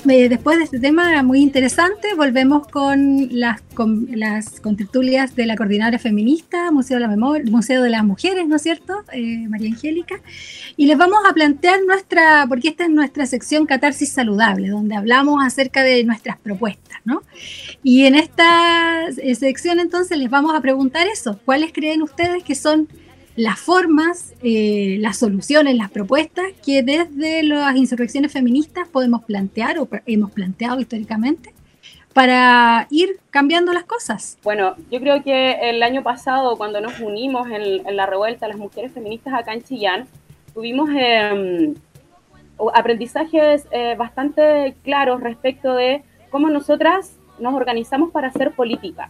[0.10, 5.56] Eh, después de este tema muy interesante, volvemos con las, con las contertulias de la
[5.56, 9.04] Coordinadora Feminista, Museo de la Memoria, Museo de las Mujeres, ¿no es cierto?
[9.12, 10.16] Eh, María Angélica.
[10.78, 15.44] Y les vamos a plantear nuestra, porque esta es nuestra sección Catarsis Saludable, donde hablamos
[15.44, 17.24] acerca de nuestras propuestas, ¿no?
[17.84, 22.56] Y en esta eh, sección entonces les vamos a preguntar eso, ¿cuáles creen ustedes que
[22.56, 22.88] son
[23.36, 29.88] las formas, eh, las soluciones, las propuestas que desde las insurrecciones feministas podemos plantear o
[30.06, 31.54] hemos planteado históricamente
[32.14, 34.38] para ir cambiando las cosas.
[34.42, 38.94] Bueno, yo creo que el año pasado, cuando nos unimos en, la revuelta, las mujeres
[38.94, 40.08] feministas acá en Chillán,
[40.54, 41.74] tuvimos eh,
[42.74, 49.10] aprendizajes eh, bastante claros respecto de cómo nosotras nos organizamos para hacer política,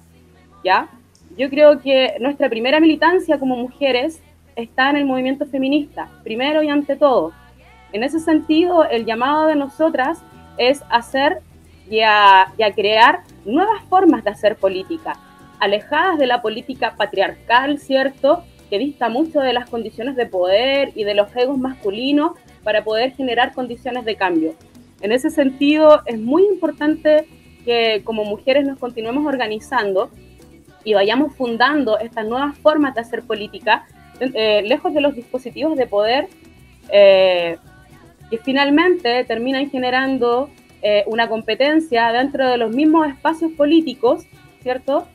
[0.64, 0.90] ¿ya?
[1.38, 4.22] Yo creo que nuestra primera militancia como mujeres
[4.56, 7.34] está en el movimiento feminista, primero y ante todo.
[7.92, 10.20] En ese sentido, el llamado de nosotras
[10.58, 11.40] es hacer
[11.90, 15.20] y a, crear nuevas formas de hacer política,
[15.60, 18.44] alejadas de la política patriarcal, ¿cierto?
[18.70, 22.32] Que dista mucho de las condiciones de poder y de los egos masculinos
[22.64, 24.56] para poder generar condiciones de cambio.
[25.02, 27.28] En ese sentido, es muy importante
[27.66, 30.10] que como mujeres nos continuemos organizando
[30.86, 33.86] y vayamos fundando estas nuevas formas de hacer política,
[34.20, 36.28] eh, lejos de los dispositivos de poder
[36.90, 37.58] eh,
[38.30, 40.50] que finalmente terminan generando
[40.82, 44.26] eh, una competencia dentro de los mismos espacios políticos,
[44.62, 45.08] ¿cierto?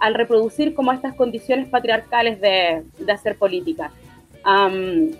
[0.00, 3.92] al reproducir como estas condiciones patriarcales de, de hacer política.
[4.44, 5.12] Um,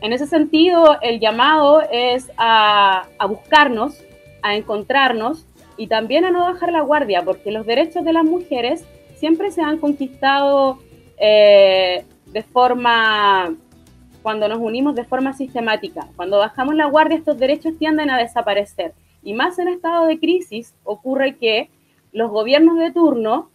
[0.00, 4.02] en ese sentido, el llamado es a, a buscarnos,
[4.40, 5.46] a encontrarnos,
[5.80, 8.84] y también a no bajar la guardia, porque los derechos de las mujeres
[9.16, 10.78] siempre se han conquistado
[11.18, 13.56] eh, de forma,
[14.20, 16.06] cuando nos unimos de forma sistemática.
[16.16, 18.92] Cuando bajamos la guardia, estos derechos tienden a desaparecer.
[19.22, 21.70] Y más en estado de crisis ocurre que
[22.12, 23.48] los gobiernos de turno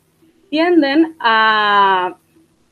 [0.50, 2.18] tienden a,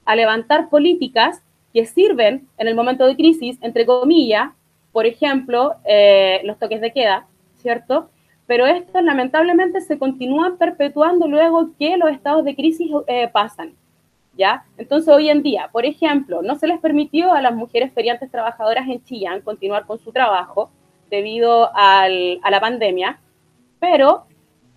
[0.03, 4.49] a levantar políticas que sirven en el momento de crisis, entre comillas,
[4.91, 7.27] por ejemplo, eh, los toques de queda,
[7.61, 8.09] ¿cierto?
[8.53, 13.73] Pero estos lamentablemente se continúan perpetuando luego que los estados de crisis eh, pasan.
[14.37, 14.63] ¿Ya?
[14.77, 18.87] Entonces, hoy en día, por ejemplo, no se les permitió a las mujeres feriantes trabajadoras
[18.87, 20.69] en Chillán continuar con su trabajo
[21.09, 23.19] debido a la pandemia,
[23.79, 24.25] pero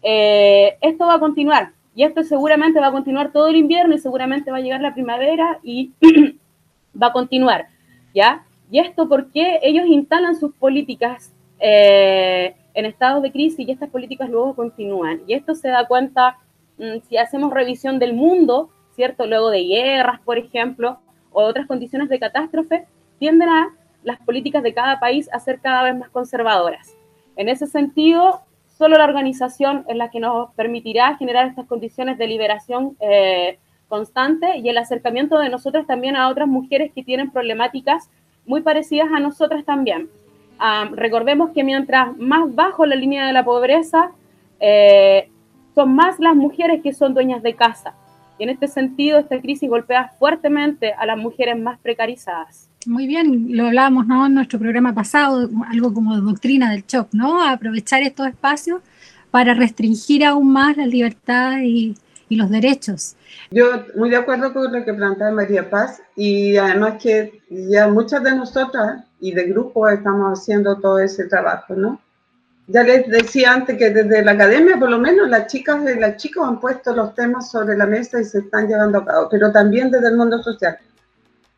[0.03, 3.99] eh, esto va a continuar y esto seguramente va a continuar todo el invierno y
[3.99, 5.93] seguramente va a llegar la primavera y
[7.03, 7.67] va a continuar,
[8.15, 8.43] ¿ya?
[8.71, 14.29] Y esto porque ellos instalan sus políticas eh, en estados de crisis y estas políticas
[14.29, 15.23] luego continúan.
[15.27, 16.39] Y esto se da cuenta
[16.79, 19.27] mmm, si hacemos revisión del mundo, ¿cierto?
[19.27, 20.99] Luego de guerras, por ejemplo,
[21.33, 22.87] o otras condiciones de catástrofe,
[23.19, 26.95] tienden a las políticas de cada país a ser cada vez más conservadoras.
[27.37, 28.41] En ese sentido,
[28.77, 33.59] solo la organización es la que nos permitirá generar estas condiciones de liberación eh,
[33.89, 38.11] constante y el acercamiento de nosotras también a otras mujeres que tienen problemáticas
[38.45, 40.11] muy parecidas a nosotras también.
[40.93, 44.11] Recordemos que mientras más bajo la línea de la pobreza,
[44.61, 45.29] eh,
[45.75, 47.95] son más las mujeres que son dueñas de casa.
[48.39, 52.69] Y en este sentido, esta crisis golpea fuertemente a las mujeres más precarizadas.
[52.87, 54.27] Muy bien, lo hablábamos ¿no?
[54.27, 57.43] en nuestro programa pasado, algo como doctrina del shock, ¿no?
[57.43, 58.81] Aprovechar estos espacios
[59.31, 61.95] para restringir aún más las libertades y,
[62.29, 63.17] y los derechos.
[63.51, 68.23] Yo muy de acuerdo con lo que plantea María Paz y además que ya muchas
[68.23, 72.01] de nosotras y de grupo estamos haciendo todo ese trabajo, ¿no?
[72.69, 76.17] Ya les decía antes que desde la academia, por lo menos, las chicas y las
[76.17, 79.53] chicos han puesto los temas sobre la mesa y se están llevando a cabo, pero
[79.53, 80.77] también desde el mundo social.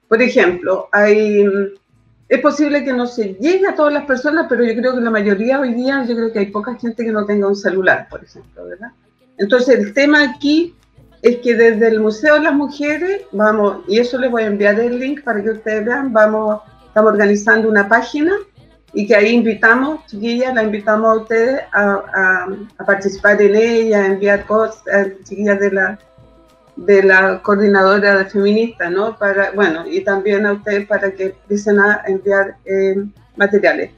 [0.06, 1.46] Por ejemplo, hay,
[2.28, 5.10] es posible que no se llegue a todas las personas, pero yo creo que la
[5.10, 8.22] mayoría hoy día, yo creo que hay poca gente que no tenga un celular, por
[8.22, 8.90] ejemplo, ¿verdad?
[9.38, 10.74] Entonces, el tema aquí
[11.22, 14.78] es que desde el Museo de las Mujeres, vamos, y eso les voy a enviar
[14.78, 18.32] el link para que ustedes vean, vamos, estamos organizando una página
[18.92, 22.46] y que ahí invitamos, chiquillas, la invitamos a ustedes a,
[22.78, 25.98] a, participar en ella, a enviar cosas, chiquillas de la,
[26.76, 29.16] de la coordinadora feminista, ¿no?
[29.18, 33.04] Para, bueno, y también a ustedes para que empiecen a enviar eh,
[33.36, 33.90] materiales.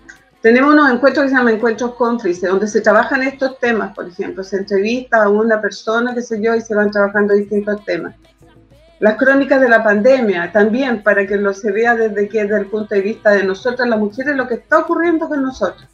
[0.42, 4.42] Tenemos unos encuentros que se llaman encuentros cómplices, donde se trabajan estos temas, por ejemplo,
[4.42, 8.14] se entrevista a una persona, qué sé yo, y se van trabajando distintos temas.
[9.00, 12.66] Las crónicas de la pandemia, también para que lo se vea desde que desde el
[12.66, 15.86] punto de vista de nosotras, las mujeres, lo que está ocurriendo con nosotros,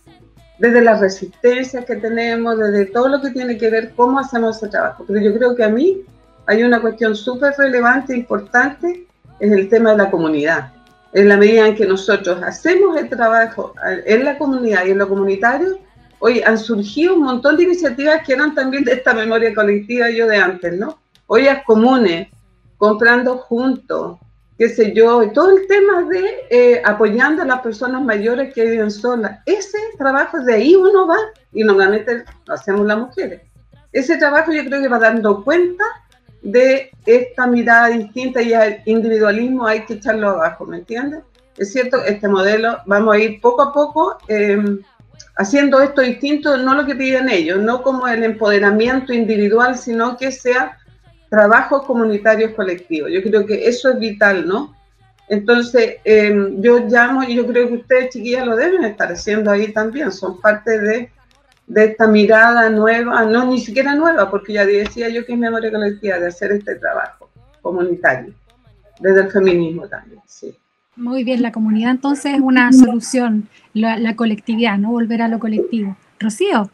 [0.60, 4.68] desde las resistencias que tenemos, desde todo lo que tiene que ver cómo hacemos ese
[4.68, 5.04] trabajo.
[5.08, 6.02] Pero yo creo que a mí
[6.46, 9.08] hay una cuestión súper relevante e importante,
[9.40, 10.75] es el tema de la comunidad
[11.16, 15.08] en la medida en que nosotros hacemos el trabajo en la comunidad y en lo
[15.08, 15.78] comunitario,
[16.18, 20.26] hoy han surgido un montón de iniciativas que eran también de esta memoria colectiva yo
[20.26, 20.98] de antes, ¿no?
[21.26, 22.28] Ollas comunes,
[22.76, 24.18] comprando juntos,
[24.58, 28.90] qué sé yo, todo el tema de eh, apoyando a las personas mayores que viven
[28.90, 29.38] solas.
[29.46, 31.16] Ese trabajo, de ahí uno va,
[31.50, 33.40] y normalmente lo hacemos las mujeres.
[33.90, 35.84] Ese trabajo yo creo que va dando cuenta
[36.42, 41.20] de esta mirada distinta y al individualismo hay que echarlo abajo, ¿me entiendes?
[41.56, 44.80] Es cierto, este modelo, vamos a ir poco a poco em,
[45.36, 50.30] haciendo esto distinto, no lo que piden ellos, no como el empoderamiento individual, sino que
[50.30, 50.78] sea
[51.30, 53.10] trabajos comunitarios colectivos.
[53.10, 54.76] Yo creo que eso es vital, ¿no?
[55.28, 59.72] Entonces, em, yo llamo, y yo creo que ustedes, chiquillas, lo deben estar haciendo ahí
[59.72, 61.10] también, son parte de
[61.66, 65.70] de esta mirada nueva, no ni siquiera nueva, porque ya decía yo que es memoria
[65.70, 67.28] colectiva, de hacer este trabajo
[67.60, 68.32] comunitario,
[69.00, 70.56] desde el feminismo también, sí.
[70.94, 74.92] Muy bien, la comunidad entonces es una solución, la, colectividad, ¿no?
[74.92, 75.94] Volver a lo colectivo.
[76.18, 76.70] Rocío.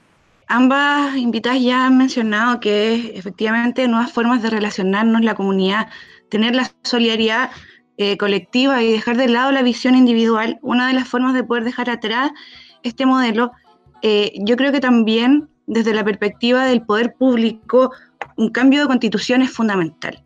[0.47, 5.88] Ambas invitadas ya han mencionado que efectivamente nuevas formas de relacionarnos, la comunidad,
[6.28, 7.51] tener la solidaridad
[7.97, 11.64] eh, colectiva y dejar de lado la visión individual, una de las formas de poder
[11.64, 12.30] dejar atrás
[12.84, 13.53] este modelo
[14.03, 17.92] eh, yo creo que también desde la perspectiva del poder público,
[18.36, 20.22] un cambio de constitución es fundamental.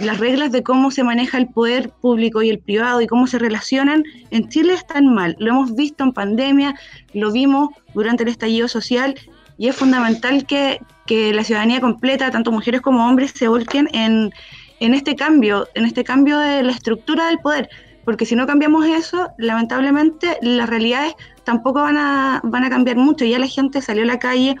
[0.00, 3.38] Las reglas de cómo se maneja el poder público y el privado y cómo se
[3.38, 5.36] relacionan en Chile están mal.
[5.38, 6.74] Lo hemos visto en pandemia,
[7.12, 9.14] lo vimos durante el estallido social
[9.56, 14.32] y es fundamental que, que la ciudadanía completa, tanto mujeres como hombres, se volquen en,
[14.80, 17.68] en este cambio, en este cambio de la estructura del poder
[18.08, 21.12] porque si no cambiamos eso, lamentablemente las realidades
[21.48, 23.24] tampoco van a, van a cambiar mucho.
[23.24, 24.54] Ya la gente salió a la calle,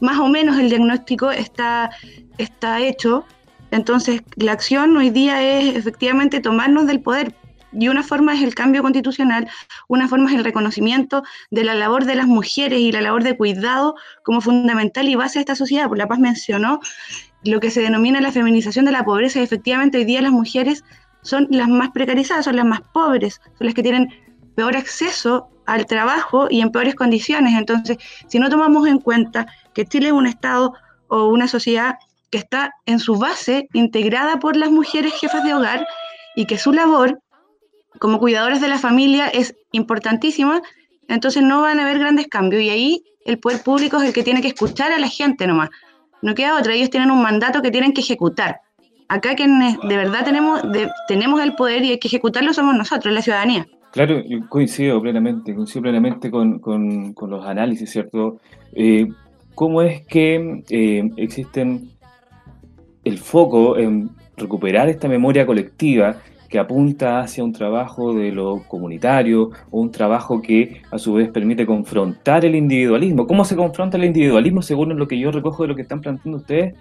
[0.00, 1.90] más o menos el diagnóstico está,
[2.36, 3.24] está hecho.
[3.70, 7.32] Entonces, la acción hoy día es efectivamente tomarnos del poder.
[7.72, 9.48] Y una forma es el cambio constitucional,
[9.86, 11.22] una forma es el reconocimiento
[11.52, 15.38] de la labor de las mujeres y la labor de cuidado como fundamental y base
[15.38, 15.86] de esta sociedad.
[15.86, 16.80] Por La Paz mencionó
[17.44, 20.82] lo que se denomina la feminización de la pobreza y efectivamente hoy día las mujeres
[21.22, 24.08] son las más precarizadas, son las más pobres, son las que tienen
[24.56, 27.54] peor acceso al trabajo y en peores condiciones.
[27.54, 30.74] Entonces, si no tomamos en cuenta que Chile es un Estado
[31.08, 31.96] o una sociedad
[32.30, 35.86] que está en su base integrada por las mujeres jefas de hogar
[36.34, 37.20] y que su labor
[38.00, 40.60] como cuidadoras de la familia es importantísima,
[41.08, 44.22] entonces no van a haber grandes cambios y ahí el poder público es el que
[44.22, 45.70] tiene que escuchar a la gente nomás.
[46.22, 48.60] No queda otra, ellos tienen un mandato que tienen que ejecutar
[49.08, 50.62] acá quienes de verdad tenemos,
[51.08, 53.66] tenemos el poder y hay que ejecutarlo somos nosotros, la ciudadanía.
[53.96, 56.60] Claro, coincido plenamente, coincido plenamente con,
[57.30, 58.36] los análisis, ¿cierto?
[58.74, 59.08] Eh,
[59.54, 61.92] ¿Cómo es que eh, existen
[63.04, 66.18] el foco en recuperar esta memoria colectiva
[66.50, 71.30] que apunta hacia un trabajo de lo comunitario o un trabajo que a su vez
[71.30, 73.26] permite confrontar el individualismo.
[73.26, 76.36] ¿Cómo se confronta el individualismo según lo que yo recojo de lo que están planteando
[76.36, 76.74] ustedes?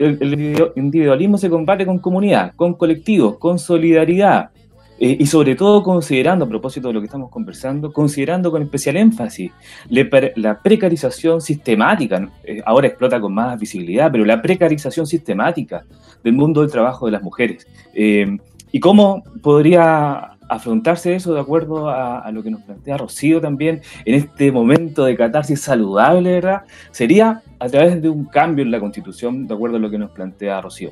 [0.00, 4.50] El, el individualismo se combate con comunidad, con colectivos, con solidaridad,
[4.98, 8.96] eh, y sobre todo considerando, a propósito de lo que estamos conversando, considerando con especial
[8.96, 9.52] énfasis
[9.88, 15.84] la precarización sistemática, eh, ahora explota con más visibilidad, pero la precarización sistemática
[16.24, 17.66] del mundo del trabajo de las mujeres.
[17.94, 18.36] Eh,
[18.72, 24.14] ¿Y cómo podría afrontarse eso de acuerdo a, lo que nos plantea Rocío también en
[24.14, 26.62] este momento de catarsis saludable, ¿verdad?
[26.90, 30.10] Sería a través de un cambio en la constitución, de acuerdo a lo que nos
[30.10, 30.90] plantea Rocío.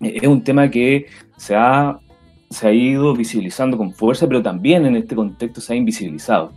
[0.00, 1.06] Es un tema que
[1.36, 1.98] se ha
[2.50, 6.52] se ha ido visibilizando con fuerza, pero también en este contexto se ha invisibilizado.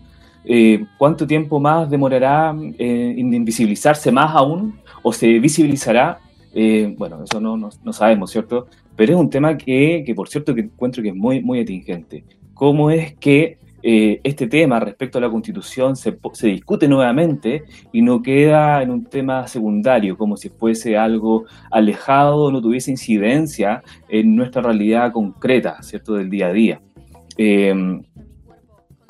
[0.45, 6.19] Eh, ¿Cuánto tiempo más demorará eh, en invisibilizarse más aún o se visibilizará?
[6.53, 8.67] Eh, bueno, eso no, no, sabemos, ¿cierto?
[8.95, 12.23] Pero es un tema que, que, por cierto, que encuentro que es muy, muy atingente.
[12.53, 18.01] ¿Cómo es que eh, este tema respecto a la constitución se, se, discute nuevamente y
[18.01, 24.35] no queda en un tema secundario, como si fuese algo alejado, no tuviese incidencia en
[24.35, 26.81] nuestra realidad concreta, ¿cierto?, del día a día.
[27.37, 27.73] Eh,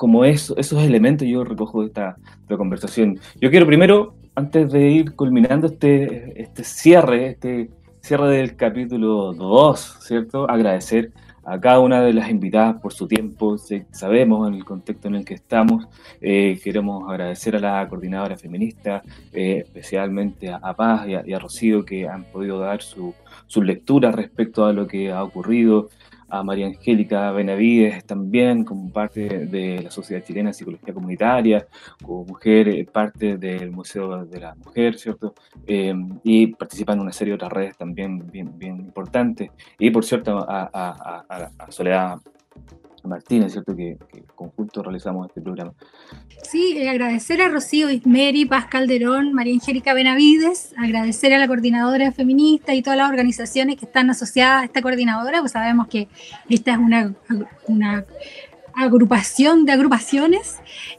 [0.00, 2.16] como eso, esos elementos yo recojo de esta,
[2.56, 3.20] conversación.
[3.38, 7.68] Yo quiero primero, antes de ir culminando este, este cierre, este
[8.00, 11.12] cierre del capítulo 2, ¿cierto?, agradecer
[11.50, 13.58] a cada una de las invitadas por su tiempo.
[13.90, 15.88] Sabemos en el contexto en el que estamos.
[16.20, 22.08] Eh, queremos agradecer a la coordinadora feminista, eh, especialmente a, Paz y a, Rocío, que
[22.08, 23.14] han podido dar su,
[23.48, 25.88] su lectura respecto a lo que ha ocurrido
[26.30, 31.66] a María Angélica Benavides también como parte de la Sociedad Chilena de Psicología Comunitaria,
[32.02, 35.34] como mujer, eh, parte del Museo de la Mujer, ¿cierto?
[35.66, 38.79] Eh, y participa en una serie de otras redes también bien, bien
[39.78, 42.18] Y por cierto, a, Soledad
[43.04, 43.74] Martínez, ¿cierto?
[43.74, 43.96] Que,
[44.34, 45.72] conjunto realizamos este programa.
[46.42, 52.10] Sí, eh, agradecer a Rocío Ismeri, Paz Calderón, María Angélica Benavides, agradecer a la coordinadora
[52.12, 56.08] feminista y todas las organizaciones que están asociadas a esta coordinadora, pues sabemos que
[56.48, 58.04] esta es una
[58.74, 60.56] agrupación de agrupaciones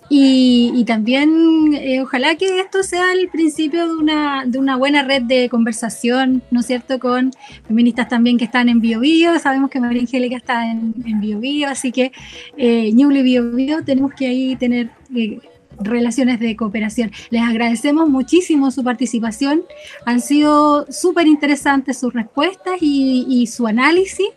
[0.09, 5.21] y, también eh, ojalá que esto sea el principio de una, de una buena red
[5.23, 7.31] de conversación, ¿no es cierto?, con
[7.67, 11.91] feministas también que están en BioBio, sabemos que María Angélica está en, en BioBio, así
[11.91, 12.11] que
[12.57, 14.89] eh, Ñuble BioBio tenemos que ahí tener...
[15.15, 15.39] Eh,
[15.83, 17.11] relaciones de cooperación.
[17.29, 19.63] Les agradecemos muchísimo su participación,
[20.05, 24.27] han sido súper interesantes sus respuestas y, su análisis.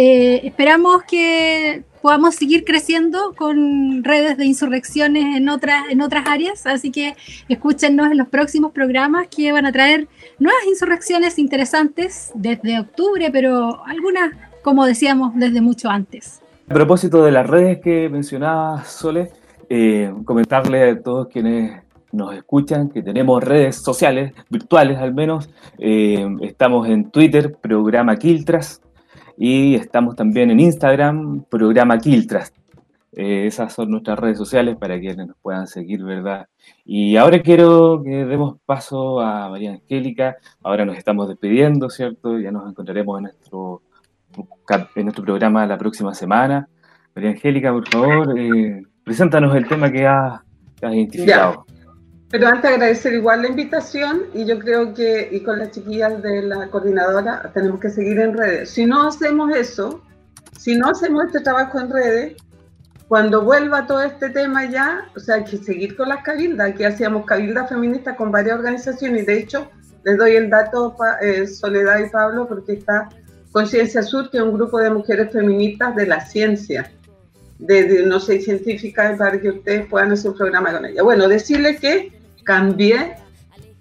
[0.00, 6.68] Eh, esperamos que podamos seguir creciendo con redes de insurrecciones en otras, en otras áreas,
[6.68, 7.16] así que
[7.48, 10.06] escúchenos en los próximos programas que van a traer
[10.38, 16.42] nuevas insurrecciones interesantes desde octubre, pero algunas, como decíamos, desde mucho antes.
[16.68, 19.32] A propósito de las redes que mencionaba Sole,
[19.68, 21.82] eh, comentarle a todos quienes
[22.12, 25.50] nos escuchan que tenemos redes sociales, virtuales al menos.
[25.76, 28.80] Eh, estamos en Twitter, programa Quiltras,
[29.40, 32.52] y estamos también en Instagram, programa Kiltras.
[33.12, 36.48] Eh, esas son nuestras redes sociales para quienes nos puedan seguir, ¿verdad?
[36.84, 40.36] Y ahora quiero que demos paso a María Angélica.
[40.62, 42.38] Ahora nos estamos despidiendo, ¿cierto?
[42.40, 43.82] Ya nos encontraremos en nuestro,
[44.96, 46.68] en nuestro programa la próxima semana.
[47.14, 50.40] María Angélica, por favor, eh, preséntanos el tema que has,
[50.82, 51.64] identificado.
[52.30, 56.42] Pero antes agradecer igual la invitación y yo creo que, y con las chiquillas de
[56.42, 58.70] la coordinadora, tenemos que seguir en redes.
[58.70, 60.02] Si no hacemos eso,
[60.58, 62.36] si no hacemos este trabajo en redes,
[63.08, 66.70] cuando vuelva todo este tema ya, o sea, hay que seguir con las cabildas.
[66.70, 69.70] Aquí hacíamos cabildas feministas con varias organizaciones y de hecho
[70.04, 73.08] les doy el dato, eh, Soledad y Pablo, porque está
[73.52, 76.92] Conciencia Sur, que es un grupo de mujeres feministas de la ciencia,
[77.58, 81.02] de, no sé, científicas, para que ustedes puedan hacer un programa con ella.
[81.02, 82.17] Bueno, decirles que
[82.48, 83.14] cambié.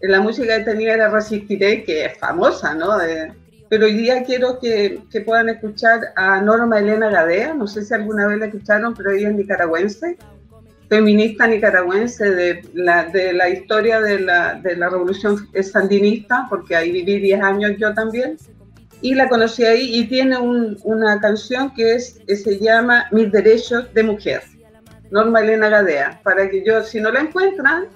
[0.01, 2.89] La música que tenía era Resistiré, que es famosa, ¿no?
[3.70, 7.93] pero hoy día quiero que, que, puedan escuchar a Norma Elena Gadea, no sé si
[7.93, 10.18] alguna vez la escucharon, pero ella es nicaragüense,
[10.88, 16.91] feminista nicaragüense de la, de la historia de la, de la revolución sandinista, porque ahí
[16.91, 18.38] viví 10 años yo también,
[19.01, 23.32] y la conocí ahí y tiene un, una canción que, es, que se llama Mis
[23.32, 24.43] derechos de mujer,
[25.11, 27.88] Norma Elena Gadea, para que yo, si no la encuentran,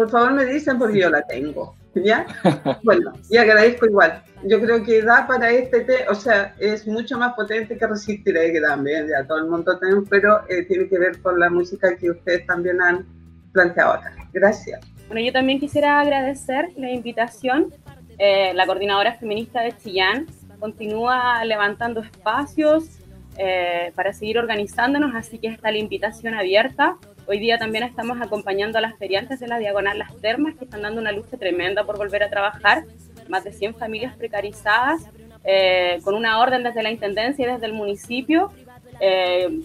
[0.00, 1.76] por favor me dicen porque yo la tengo.
[1.94, 2.24] ¿Ya?
[2.82, 4.22] Bueno, y agradezco igual.
[4.44, 8.50] Yo creo que da para este tema, o sea, es mucho más potente que Resistiré,
[8.50, 11.94] que también ya todo el mundo tenemos, pero eh, tiene que ver con la música
[11.96, 13.04] que ustedes también han
[13.52, 14.14] planteado acá.
[14.32, 14.80] Gracias.
[15.08, 17.74] Bueno, yo también quisiera agradecer la invitación.
[18.16, 20.28] Eh, la coordinadora feminista de Chillán
[20.58, 23.00] continúa levantando espacios
[23.36, 26.96] eh, para seguir organizándonos, así que está la invitación abierta.
[27.30, 30.82] Hoy día también estamos acompañando a las feriantes de la Diagonal Las Termas, que están
[30.82, 32.86] dando una lucha tremenda por volver a trabajar.
[33.28, 35.02] Más de 100 familias precarizadas,
[35.44, 38.50] eh, con una orden desde la Intendencia y desde el municipio,
[38.98, 39.60] eh,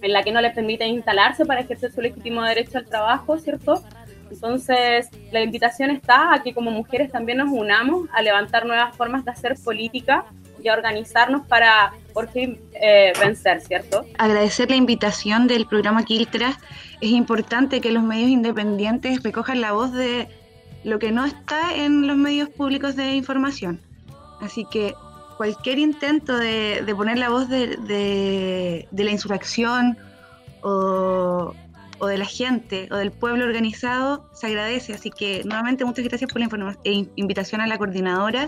[0.00, 3.84] en la que no les permite instalarse para ejercer su legítimo derecho al trabajo, ¿cierto?
[4.30, 9.26] Entonces, la invitación está a que como mujeres también nos unamos a levantar nuevas formas
[9.26, 10.24] de hacer política
[10.64, 14.06] y a organizarnos para por fin eh, vencer, ¿cierto?
[14.18, 16.56] Agradecer la invitación del programa Quiltras.
[17.00, 20.28] Es importante que los medios independientes recojan la voz de
[20.84, 23.80] lo que no está en los medios públicos de información.
[24.40, 24.94] Así que
[25.36, 29.98] cualquier intento de, poner la voz de, la insurrección
[30.62, 31.54] o,
[32.06, 34.94] de la gente o del pueblo organizado se agradece.
[34.94, 38.46] Así que nuevamente muchas gracias por la eh, invitación a la coordinadora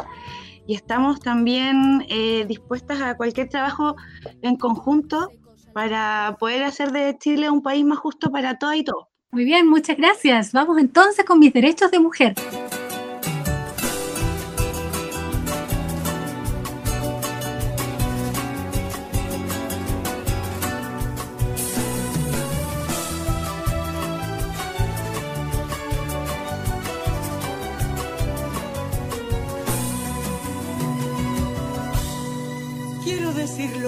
[0.67, 3.97] y estamos también eh, dispuestas a cualquier trabajo
[4.43, 5.31] en conjunto
[5.73, 9.05] para poder hacer de Chile un país más justo para todas y todos.
[9.31, 10.53] Muy bien, muchas gracias.
[10.53, 12.35] Vamos entonces con mis derechos de mujer.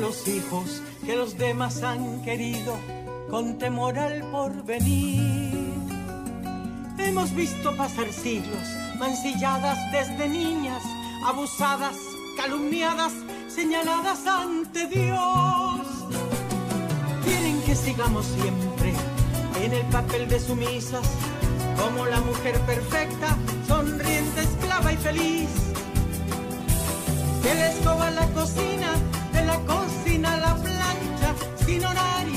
[0.00, 2.76] Los hijos que los demás han querido
[3.28, 5.74] con temor al porvenir.
[6.96, 8.68] Hemos visto pasar siglos,
[9.00, 10.82] mancilladas desde niñas,
[11.26, 11.96] abusadas,
[12.36, 13.12] calumniadas,
[13.48, 15.86] señaladas ante Dios.
[17.24, 18.94] Quieren que sigamos siempre
[19.64, 21.08] en el papel de sumisas,
[21.82, 23.36] como la mujer perfecta,
[23.66, 25.50] sonriente, esclava y feliz.
[27.42, 28.94] Que la escoba la cocina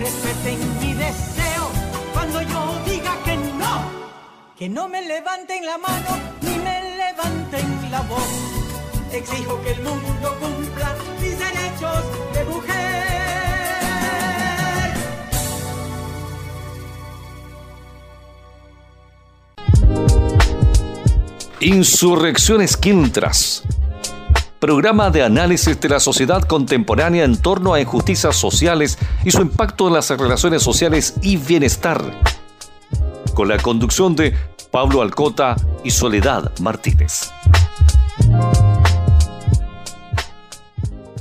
[0.00, 1.68] respeten mi deseo
[2.12, 3.90] cuando yo diga que no,
[4.58, 8.28] que no me levanten la mano ni me levanten la voz.
[9.12, 12.84] Exijo que el mundo cumpla mis derechos de mujer.
[21.60, 23.62] Insurrecciones Quintras
[24.64, 29.88] programa de análisis de la sociedad contemporánea en torno a injusticias sociales y su impacto
[29.88, 32.02] en las relaciones sociales y bienestar.
[33.34, 34.34] Con la conducción de
[34.70, 35.54] Pablo Alcota
[35.84, 37.30] y Soledad Martínez.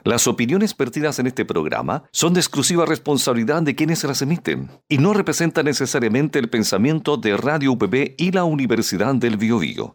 [0.06, 5.00] Las opiniones vertidas en este programa son de exclusiva responsabilidad de quienes las emiten y
[5.00, 9.91] no representan necesariamente el pensamiento de Radio UPB y la Universidad del Biobío.